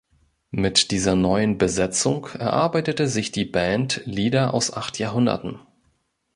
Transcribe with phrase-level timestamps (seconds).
[0.55, 5.59] Mit dieser neuen Besetzung erarbeitete sich die Band Lieder aus acht Jahrhunderten.